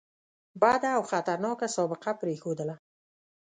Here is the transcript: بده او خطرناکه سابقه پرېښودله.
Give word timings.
بده 0.61 0.89
او 0.97 1.03
خطرناکه 1.11 1.67
سابقه 1.75 2.11
پرېښودله. 2.21 2.75